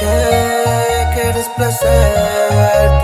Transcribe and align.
noche 0.00 1.10
quieres 1.14 1.48
placer, 1.56 2.97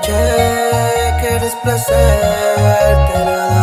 noche 0.00 1.14
quieres 1.20 1.54
placer, 1.62 3.06
te 3.12 3.24
lo 3.24 3.30
doy. 3.30 3.59